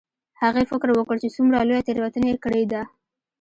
[0.41, 2.81] هغې فکر وکړ چې څومره لویه تیروتنه یې کړې ده